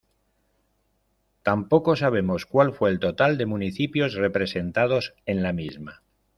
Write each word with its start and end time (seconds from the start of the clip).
Tampoco 1.43 1.95
sabemos 1.95 2.47
cuál 2.47 2.73
fue 2.73 2.89
el 2.89 2.97
total 2.99 3.37
de 3.37 3.45
municipios 3.45 4.15
representados 4.15 5.13
en 5.27 5.43
la 5.43 5.53
misma. 5.53 6.01